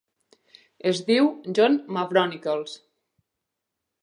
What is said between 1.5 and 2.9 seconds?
John Mavronicles.